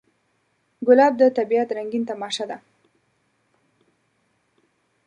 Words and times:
ګلاب 0.87 1.13
د 1.17 1.23
طبیعت 1.37 1.69
رنګین 1.77 2.03
تماشه 2.09 2.45
ده. 2.51 2.57